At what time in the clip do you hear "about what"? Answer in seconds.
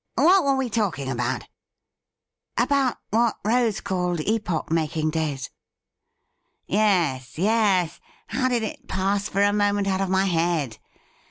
2.57-3.37